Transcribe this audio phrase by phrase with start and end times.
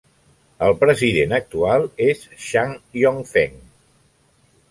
[0.67, 3.55] El president actual és Shang Yongfeng.